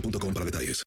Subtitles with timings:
[0.00, 0.82] para detalles.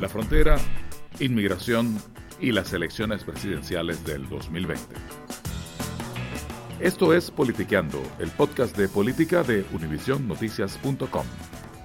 [0.00, 0.56] La frontera,
[1.20, 2.00] inmigración
[2.40, 4.94] y las elecciones presidenciales del 2020.
[6.80, 11.26] Esto es Politiqueando, el podcast de política de univisionnoticias.com.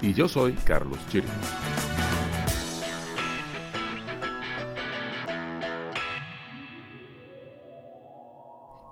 [0.02, 1.28] Y yo soy Carlos Chiri.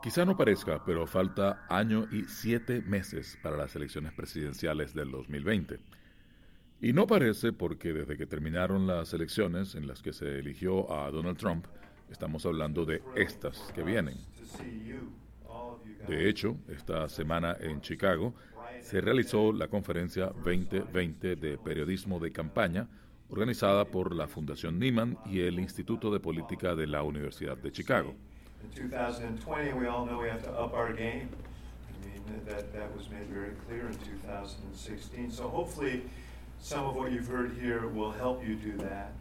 [0.02, 5.80] Quizá no parezca, pero falta año y siete meses para las elecciones presidenciales del 2020.
[6.82, 11.12] Y no parece porque desde que terminaron las elecciones en las que se eligió a
[11.12, 11.68] Donald Trump,
[12.10, 14.18] estamos hablando de estas que vienen.
[16.08, 18.34] De hecho, esta semana en Chicago
[18.82, 22.88] se realizó la conferencia 2020 de periodismo de campaña
[23.30, 28.16] organizada por la Fundación Nieman y el Instituto de Política de la Universidad de Chicago.
[28.64, 31.30] In 2020, we all know we have to up our game.
[31.90, 35.32] I mean, that, that was made very clear in 2016.
[35.32, 36.04] So hopefully,
[36.60, 39.14] some of what you've heard here will help you do that.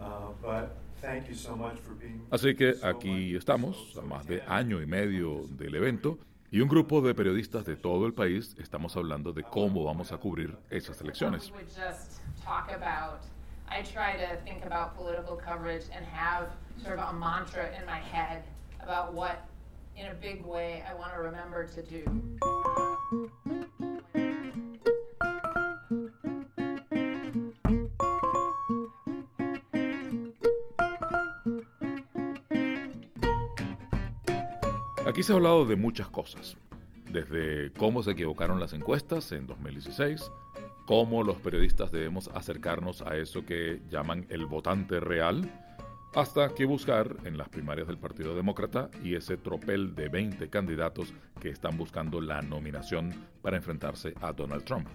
[0.00, 2.20] Uh, but thank you so much for being.
[2.30, 6.18] Así que aquí estamos, a más de año y medio del evento,
[6.50, 10.18] y un grupo de periodistas de todo el país estamos hablando de cómo vamos a
[10.18, 11.52] cubrir esas elecciones.
[13.72, 16.48] I try to think about political coverage and have
[16.82, 18.42] sort of a mantra in my head
[18.82, 19.46] about what
[19.96, 22.04] in a big way I want to remember to do.
[35.06, 36.56] Aquí se ha hablado de muchas cosas,
[37.10, 40.30] desde cómo se equivocaron las encuestas en 2016,
[40.86, 45.50] cómo los periodistas debemos acercarnos a eso que llaman el votante real,
[46.14, 51.12] hasta qué buscar en las primarias del Partido Demócrata y ese tropel de 20 candidatos
[51.40, 54.88] que están buscando la nominación para enfrentarse a Donald Trump.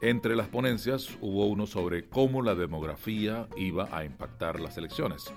[0.00, 5.32] Entre las ponencias hubo uno sobre cómo la demografía iba a impactar las elecciones.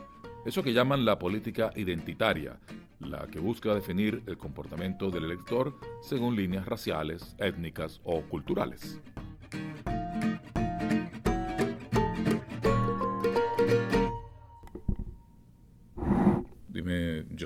[0.46, 2.60] Eso que llaman la política identitaria,
[3.00, 9.02] la que busca definir el comportamiento del elector según líneas raciales, étnicas o culturales.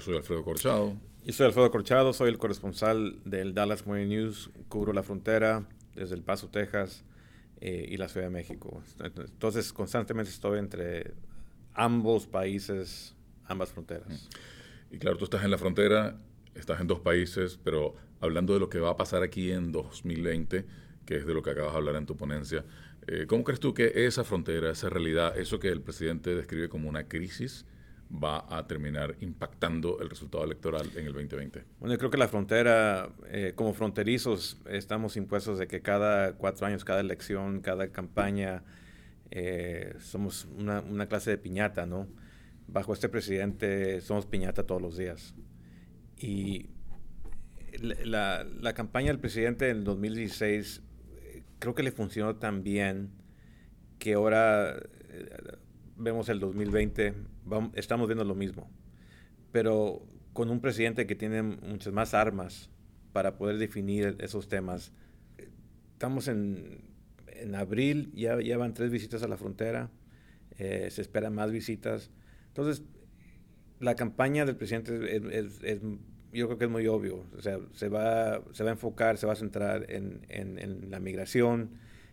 [0.06, 0.96] Soy Alfredo Corchado.
[1.25, 6.13] Yo soy Alfredo Corchado, soy el corresponsal del Dallas Morning News, cubro la frontera desde
[6.13, 7.04] El Paso, Texas
[7.60, 8.84] eh, y la Ciudad de México.
[9.00, 11.16] Entonces, constantemente estoy entre
[11.74, 13.16] ambos países,
[13.46, 14.30] ambas fronteras.
[14.92, 16.19] Y claro, tú estás en la frontera,
[16.54, 20.66] estás en dos países, pero hablando de lo que va a pasar aquí en 2020,
[21.08, 22.63] que es de lo que acabas de hablar en tu ponencia.
[23.08, 26.90] Eh, ¿Cómo crees tú que esa frontera, esa realidad, eso que el presidente describe como
[26.90, 27.66] una crisis,
[28.12, 31.63] va a terminar impactando el resultado electoral en el 2020?
[31.80, 36.68] Bueno, yo creo que la frontera, eh, como fronterizos, estamos impuestos de que cada cuatro
[36.68, 38.63] años, cada elección, cada campaña,
[39.31, 42.07] eh, somos una, una, clase de piñata, ¿no?
[42.68, 45.34] Bajo este presidente somos piñata todos los días.
[46.18, 46.69] Y
[47.80, 50.81] la, la campaña del presidente en 2016
[51.18, 53.10] eh, creo que le funcionó tan bien
[54.00, 54.78] que ahora
[55.97, 57.13] vemos el 2020,
[57.74, 58.69] estamos viendo lo mismo,
[59.51, 62.69] pero con un presidente que tiene muchas más armas
[63.13, 64.92] para poder definir esos temas.
[65.94, 66.81] Estamos en,
[67.27, 69.89] en abril, ya, ya, van tres visitas a la frontera,
[70.57, 72.12] eh, se esperan más visitas.
[72.48, 72.83] Entonces,
[73.80, 75.62] la campaña del presidente es,
[76.33, 77.24] yo creo que es muy obvio.
[77.38, 80.91] O sea, se va, se va a enfocar, se va a centrar en, en, en
[80.91, 81.71] la migración,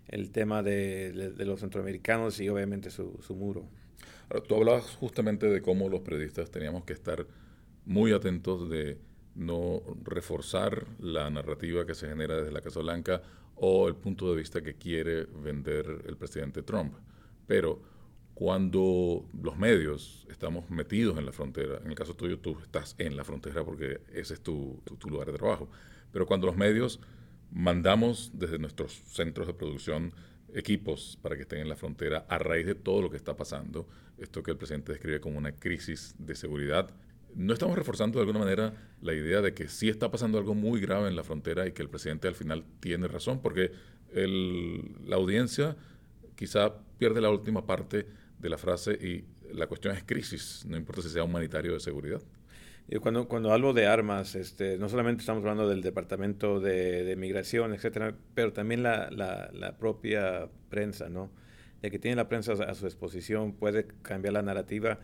[0.09, 3.65] el tema de, los centroamericanos y obviamente su, muro.
[4.49, 7.27] tú hablabas justamente de cómo los periodistas teníamos que estar
[7.85, 8.99] muy atentos de
[9.35, 13.23] no reforzar la narrativa que se genera desde la Casa Blanca
[13.57, 16.95] o el punto de vista que quiere vender el presidente Trump.
[17.47, 17.81] Pero
[18.35, 23.17] cuando los medios estamos metidos en la frontera, en el caso tuyo tú estás en
[23.17, 25.69] la frontera porque ese es tu, tu lugar de trabajo,
[26.13, 27.01] pero cuando los medios
[27.53, 30.15] Mandamos desde nuestros centros de producción
[30.55, 33.87] equipos para que estén en la frontera a raíz de todo lo que está pasando,
[34.19, 36.91] esto que el presidente describe como una crisis de seguridad.
[37.35, 40.81] No estamos reforzando de alguna manera la idea de que sí está pasando algo muy
[40.81, 43.73] grave en la frontera y que el presidente al final tiene razón, porque
[44.15, 45.77] la audiencia
[46.37, 48.07] quizá pierde la última parte
[48.39, 51.81] de la frase y la cuestión es crisis, no importa si sea humanitario o de
[51.81, 52.23] seguridad.
[53.01, 57.73] Cuando, cuando hablo de armas, este, no solamente estamos hablando del Departamento de, de Migración,
[57.73, 61.31] etcétera, pero también la, la, la, propia prensa, ¿no?
[61.81, 64.99] De que tiene la prensa a su disposición, puede cambiar la narrativa.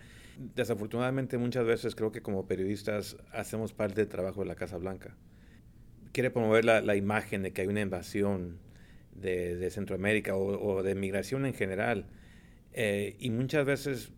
[0.54, 5.16] Desafortunadamente, muchas veces creo que como periodistas hacemos parte del trabajo de la Casa Blanca.
[6.12, 8.58] Quiere promover la, la imagen de que hay una invasión
[9.14, 12.06] de, de Centroamérica o, o, de migración en general.
[12.72, 14.12] Eh, y muchas veces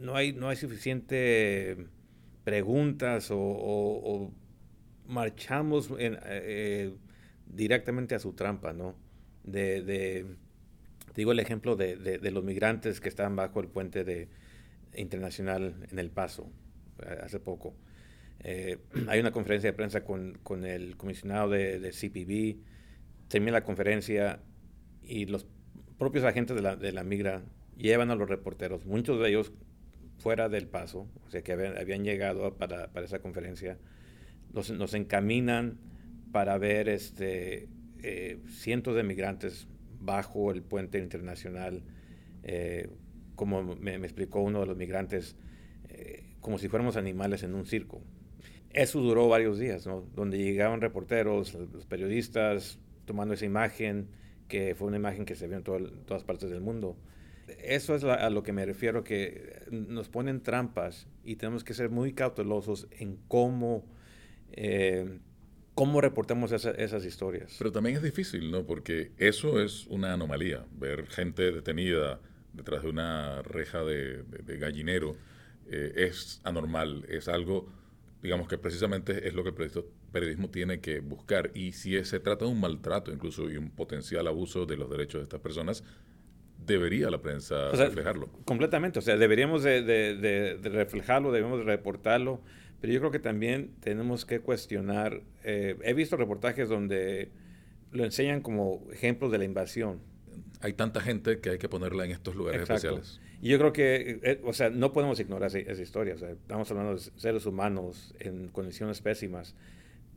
[0.00, 1.86] no hay, no hay suficiente
[2.44, 4.30] preguntas o,
[5.06, 6.94] marchamos eh,
[7.46, 8.94] directamente a su trampa, ¿no?
[9.42, 10.26] De,
[11.14, 14.28] digo el ejemplo de, los migrantes que están bajo el puente de,
[14.96, 16.50] internacional en El Paso
[17.02, 17.74] eh, hace poco.
[18.40, 22.60] Eh, hay una conferencia de prensa con, con el comisionado de, de, CPB,
[23.28, 24.40] termina la conferencia
[25.02, 25.46] y los
[25.98, 27.42] propios agentes de la, de la migra
[27.76, 29.52] llevan a los reporteros, muchos de ellos
[30.18, 33.78] fuera del paso, o sea que habían, llegado para, para, esa conferencia,
[34.52, 35.78] nos encaminan
[36.32, 37.68] para ver este,
[38.06, 39.66] eh, cientos de migrantes
[39.98, 41.82] bajo el puente internacional,
[42.42, 42.90] eh,
[43.34, 45.36] como me, explicó uno de los migrantes,
[45.88, 48.02] eh, como si fuéramos animales en un circo.
[48.68, 50.04] Eso duró varios días, ¿no?
[50.14, 54.08] donde llegaban reporteros, los periodistas tomando esa imagen,
[54.48, 56.98] que fue una imagen que se vio en todas partes del mundo
[57.62, 61.90] eso es a lo que me refiero, que nos ponen trampas y tenemos que ser
[61.90, 63.84] muy cautelosos en cómo,
[64.52, 65.18] eh,
[65.74, 67.54] cómo reportamos esas historias.
[67.58, 68.66] Pero también es difícil, ¿no?
[68.66, 72.20] Porque eso es una anomalía, ver gente detenida
[72.52, 74.24] detrás de una reja de,
[74.58, 75.16] gallinero
[75.66, 77.68] eh, es anormal, es algo,
[78.22, 79.70] digamos que precisamente es lo que el
[80.12, 81.50] periodismo tiene que buscar.
[81.54, 85.20] Y si se trata de un maltrato incluso y un potencial abuso de los derechos
[85.20, 85.84] de estas personas,
[86.66, 88.28] debería la prensa reflejarlo.
[88.44, 92.40] Completamente, o sea, deberíamos de, reflejarlo, debemos de reportarlo,
[92.80, 97.30] pero yo creo que también tenemos que cuestionar, eh, he visto reportajes donde
[97.92, 100.00] lo enseñan como ejemplos de la invasión.
[100.60, 103.20] Hay tanta gente que hay que ponerla en estos lugares especiales.
[103.40, 106.30] Y yo creo que, eh, o sea, no podemos ignorar esa, esa historia, o sea,
[106.30, 109.54] estamos hablando de seres humanos en condiciones pésimas,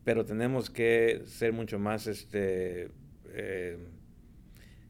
[0.06, 2.90] pero tenemos que ser mucho más, este,
[3.34, 3.78] eh,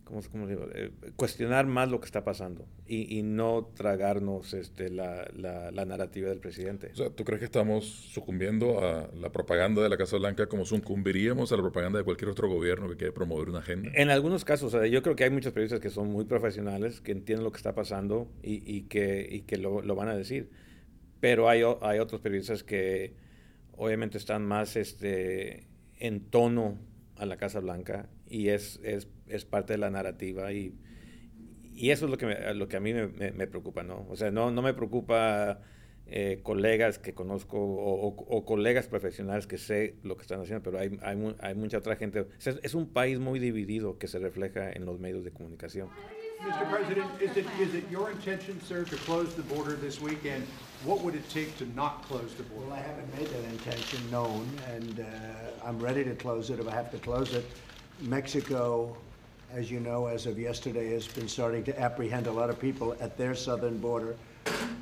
[0.07, 0.67] ¿cómo, digo?
[0.73, 6.29] Eh, cuestionar más lo que está pasando y, y no tragarnos este, la, la, narrativa
[6.29, 6.89] del presidente.
[6.93, 10.65] O sea, ¿tú crees que estamos sucumbiendo a la propaganda de la Casa Blanca como
[10.65, 13.91] sucumbiríamos a la propaganda de cualquier otro gobierno que quiere promover una agenda?
[13.93, 17.01] En algunos casos, o sea, yo creo que hay muchos periodistas que son muy profesionales,
[17.01, 20.15] que entienden lo que está pasando y, y que, y que lo, lo, van a
[20.15, 20.49] decir.
[21.19, 23.13] Pero hay, hay otros periodistas que
[23.75, 25.67] obviamente están más este,
[25.99, 26.77] en tono
[27.17, 30.75] a la Casa Blanca y es, es, es parte de la narrativa y,
[31.75, 34.05] y, eso es lo que, lo que a mí me, me, preocupa, ¿no?
[34.09, 35.61] O sea, no, no me preocupa
[36.09, 40.97] eh, colegas que conozco o, colegas profesionales que sé lo que están haciendo, pero hay,
[41.01, 42.27] hay, hay mucha otra gente.
[42.39, 45.89] Es, es, un país muy dividido que se refleja en los medios de comunicación.
[46.39, 46.69] Mr.
[46.69, 50.45] President, is it, is it your intention, sir, to close the border this weekend?
[50.85, 52.67] What would it take to not close the border?
[52.67, 56.67] Well, I haven't made that intention known, and uh, I'm ready to close it if
[56.67, 57.43] I have to close it.
[58.01, 58.95] Mexico,
[59.51, 62.95] as you know, as of yesterday, has been starting to apprehend a lot of people
[63.01, 64.15] at their southern border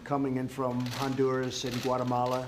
[0.05, 2.45] coming in from Honduras and Guatemala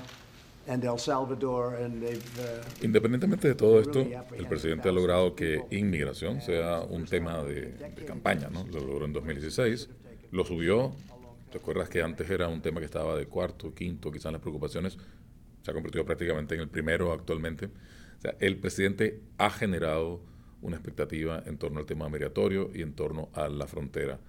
[0.68, 5.64] and El Salvador, and they've, uh, Independientemente de todo esto, el presidente ha logrado que
[5.72, 8.66] inmigración sea un tema de, de campaña, ¿no?
[8.68, 9.90] Lo logró en 2016,
[10.32, 10.94] lo subió.
[11.52, 14.98] ¿Te acuerdas que antes era un tema que estaba de cuarto, quinto, quizás las preocupaciones?
[15.64, 17.68] Se ha convertido prácticamente en el primero actualmente.
[18.18, 20.22] O sea, el presidente ha generado
[20.62, 24.20] una expectativa en torno al tema migratorio y en torno a la frontera.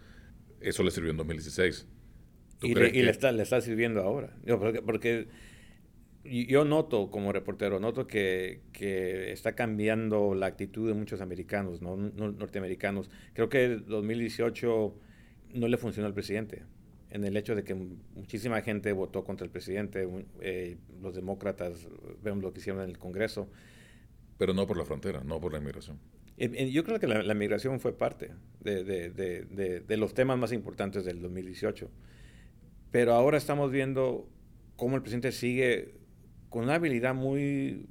[0.61, 1.87] Eso le sirvió en 2016
[2.63, 4.35] y, le, está, le está sirviendo ahora.
[4.85, 5.29] porque,
[6.25, 11.97] yo noto como reportero, noto que, que, está cambiando la actitud de muchos americanos, ¿no?
[11.97, 13.11] norteamericanos.
[13.33, 14.95] Creo que el 2018
[15.55, 16.63] no le funcionó al presidente,
[17.11, 20.09] en el hecho de que muchísima gente votó contra el presidente,
[20.41, 21.89] eh, los demócratas,
[22.23, 23.49] vemos lo que hicieron en el Congreso.
[24.37, 25.99] Pero no por la frontera, no por la inmigración.
[26.37, 30.53] Yo creo que la, la migración fue parte de, de, de, de, los temas más
[30.53, 31.91] importantes del 2018.
[32.91, 34.29] Pero ahora estamos viendo
[34.77, 35.95] cómo el presidente sigue
[36.49, 37.87] con una habilidad muy,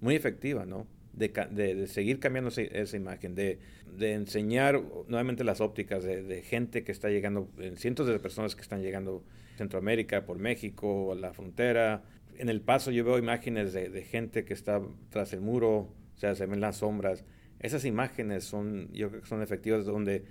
[0.00, 0.86] muy efectiva, ¿no?
[1.14, 3.58] De, de, seguir cambiando esa, imagen, de,
[3.98, 8.80] de, enseñar nuevamente las ópticas de, gente que está llegando, cientos de personas que están
[8.80, 9.22] llegando
[9.54, 12.02] a Centroamérica, por México, a la frontera.
[12.38, 14.80] En el paso yo veo imágenes de, gente que está
[15.10, 17.24] tras el muro, o sea, se ven las sombras.
[17.60, 20.24] Esas imágenes son, yo creo que son efectivas donde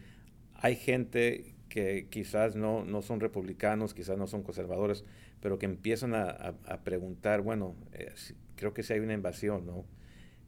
[0.56, 5.06] hay gente que quizás no, no son republicanos, quizás no son conservadores,
[5.40, 6.28] pero que empiezan a,
[6.66, 8.12] a, preguntar, bueno, eh,
[8.58, 9.86] creo que si hay una invasión, ¿no?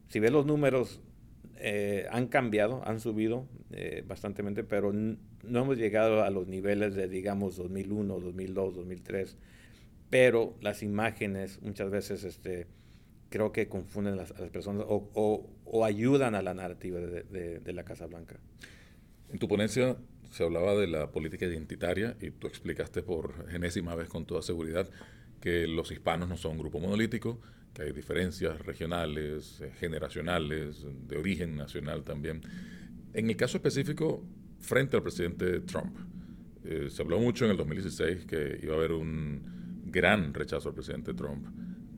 [0.08, 1.00] Si ves los números,
[1.56, 7.08] eh, han cambiado, han subido eh, bastante, pero no hemos llegado a los niveles de,
[7.08, 9.38] digamos, 2001, 2002, 2003.
[10.10, 12.66] Pero las imágenes muchas veces este,
[13.30, 17.22] creo que confunden las, a las personas o, o, o, ayudan a la narrativa de,
[17.22, 18.36] de, de la Casa Blanca.
[19.32, 19.96] En tu ponencia
[20.34, 24.90] se hablaba de la política identitaria y tú explicaste por enésima vez con toda seguridad
[25.40, 27.40] que los hispanos no son un grupo monolítico,
[27.72, 32.40] que hay diferencias regionales, eh, generacionales, de origen nacional también.
[33.12, 34.24] En el caso específico,
[34.58, 35.96] frente al presidente Trump,
[36.64, 40.74] eh, se habló mucho en el 2016 que iba a haber un gran rechazo al
[40.74, 41.46] presidente Trump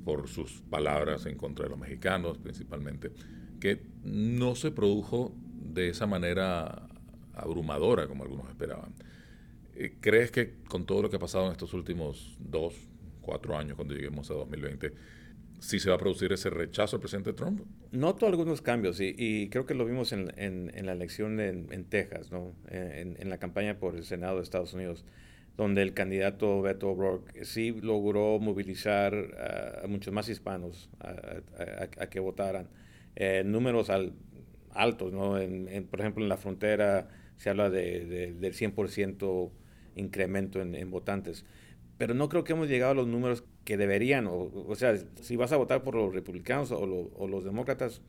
[0.04, 3.12] por sus palabras en contra de los mexicanos principalmente,
[3.58, 6.86] que no se produjo de esa manera
[7.36, 8.92] abrumadora como algunos esperaban.
[9.76, 12.74] Eh, ¿Crees que con todo lo que ha pasado en estos últimos dos,
[13.20, 14.92] cuatro años, cuando lleguemos a 2020,
[15.58, 17.60] sí se va a producir ese rechazo al presidente Trump?
[17.92, 22.54] Noto algunos cambios y, creo que lo vimos en, la elección en, Texas, ¿no?
[22.68, 25.04] en, la campaña por el Senado de Estados Unidos,
[25.56, 29.14] donde el candidato Beto O'Rourke sí logró movilizar
[29.82, 32.68] a, muchos más hispanos a, que votaran.
[33.14, 33.90] Eh, números
[34.70, 35.38] altos, ¿no?
[35.90, 39.50] por ejemplo, en la frontera se habla de, del 100%
[39.96, 41.44] incremento en, votantes.
[41.98, 44.26] Pero no creo que hemos llegado a los números que deberían.
[44.28, 48.02] O, sea, si vas a votar por los republicanos o, los demócratas,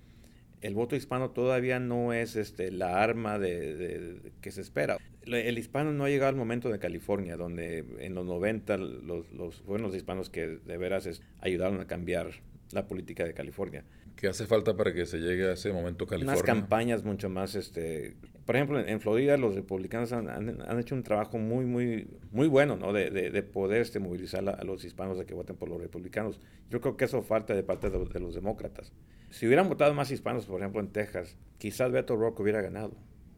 [0.62, 4.98] el voto hispano todavía no es este, la arma de, que se espera.
[5.26, 9.56] El hispano no ha llegado al momento de California, donde en los 90 los, los,
[9.62, 12.32] fueron los hispanos que de veras ayudaron a cambiar
[12.72, 13.84] la política de California.
[14.18, 16.42] ¿Qué hace falta para que se llegue a ese momento California?
[16.42, 21.04] Unas campañas mucho más, este, por ejemplo, en, Florida los republicanos han, han, hecho un
[21.04, 22.94] trabajo muy, muy, muy bueno, ¿no?
[22.94, 26.40] De, de, poder este, movilizar a, los hispanos de que voten por los republicanos.
[26.72, 28.92] Yo creo que eso falta de parte de, los demócratas.
[29.30, 32.96] Si hubieran votado más hispanos, por ejemplo, en Texas, quizás Beto Rock hubiera ganado,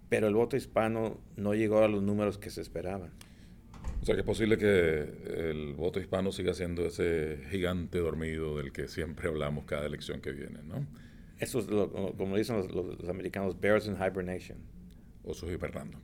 [0.07, 3.11] pero el voto hispano no llegó a los números que se esperaban.
[4.01, 5.01] O sea que es posible que
[5.49, 10.31] el voto hispano siga siendo ese gigante dormido del que siempre hablamos cada elección que
[10.31, 10.85] viene, ¿no?
[11.39, 14.57] Eso es, lo, como dicen los, americanos, bears in hibernation.
[15.23, 15.97] Osos hibernando.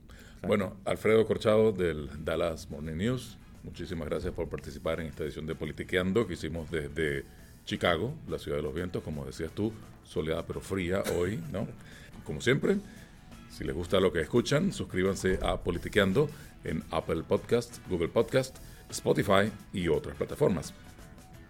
[0.46, 5.54] Bueno, Alfredo Corchado del Dallas Morning News, muchísimas gracias por participar en esta edición de
[5.54, 7.24] Politiqueando que hicimos desde
[7.64, 9.72] Chicago, la ciudad de los vientos, como decías tú,
[10.04, 11.66] soleada pero fría hoy, ¿no?
[12.24, 12.76] Como siempre,
[13.50, 16.28] si les gusta lo que escuchan, suscríbanse a Politiqueando
[16.64, 18.56] en Apple Podcast, Google Podcast,
[18.90, 20.74] Spotify y otras plataformas.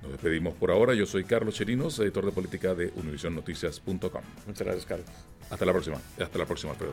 [0.03, 0.95] Nos despedimos por ahora.
[0.95, 4.23] Yo soy Carlos Cherinos, editor de política de univisionnoticias.com.
[4.47, 5.09] Muchas gracias, Carlos.
[5.51, 5.97] Hasta la próxima.
[6.21, 6.93] Hasta la próxima, Alfredo.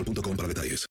[0.03, 0.90] boostmobile.com para detalles.